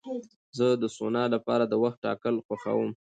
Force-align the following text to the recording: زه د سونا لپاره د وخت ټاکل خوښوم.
زه 0.57 0.67
د 0.81 0.83
سونا 0.97 1.23
لپاره 1.33 1.63
د 1.67 1.73
وخت 1.83 1.97
ټاکل 2.05 2.35
خوښوم. 2.45 2.91